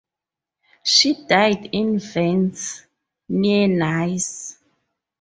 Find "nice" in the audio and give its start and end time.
3.67-4.57